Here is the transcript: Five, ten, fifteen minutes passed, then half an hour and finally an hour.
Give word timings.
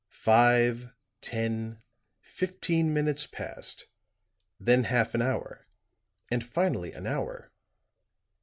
Five, 0.23 0.95
ten, 1.21 1.77
fifteen 2.21 2.91
minutes 2.91 3.27
passed, 3.27 3.85
then 4.59 4.85
half 4.85 5.13
an 5.13 5.21
hour 5.21 5.67
and 6.31 6.43
finally 6.43 6.91
an 6.93 7.05
hour. 7.05 7.51